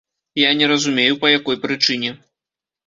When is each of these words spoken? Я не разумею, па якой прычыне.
Я 0.43 0.49
не 0.61 0.69
разумею, 0.71 1.21
па 1.21 1.31
якой 1.39 1.61
прычыне. 1.67 2.11